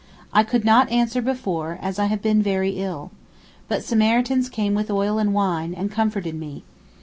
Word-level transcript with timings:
I 0.33 0.41
could 0.41 0.65
not 0.65 0.89
answer 0.89 1.21
before, 1.21 1.77
as 1.79 1.99
I 1.99 2.05
have 2.05 2.23
been 2.23 2.41
very 2.41 2.71
ill. 2.71 3.11
But 3.67 3.83
Samaritans 3.83 4.49
came 4.49 4.73
with 4.73 4.89
oil 4.89 5.19
and 5.19 5.31
wine 5.31 5.75
and 5.75 5.91
comforted 5.91 6.33
me. 6.33 6.63